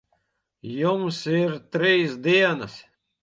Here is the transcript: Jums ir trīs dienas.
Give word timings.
Jums 0.77 1.19
ir 1.41 1.53
trīs 1.75 2.17
dienas. 2.31 2.81